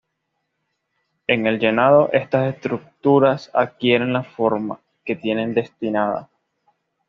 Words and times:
En 1.27 1.45
el 1.45 1.59
llenado, 1.59 2.09
estas 2.11 2.55
estructuras 2.55 3.51
adquieren 3.53 4.13
la 4.13 4.23
forma 4.23 4.79
que 5.05 5.15
tienen 5.15 5.53
destinada. 5.53 6.27